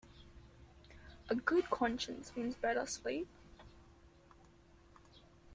[1.29, 3.27] A good conscience means better sleep.